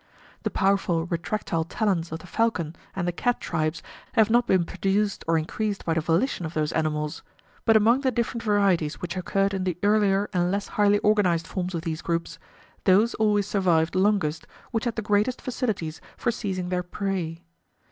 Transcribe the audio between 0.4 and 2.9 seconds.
The powerful retractile talons of the falcon